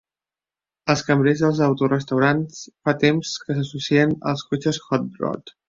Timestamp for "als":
4.33-4.49